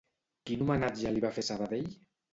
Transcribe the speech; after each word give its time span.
Quin 0.49 0.63
homenatge 0.65 1.11
li 1.13 1.23
va 1.27 1.33
fer 1.37 1.47
Sabadell? 1.51 1.91